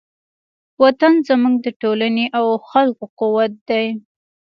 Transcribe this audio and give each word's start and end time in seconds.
وطن 0.83 1.13
زموږ 1.27 1.55
د 1.65 1.67
ټولنې 1.81 2.25
او 2.37 2.45
خلکو 2.69 3.03
قوت 3.19 3.53
دی. 3.69 3.85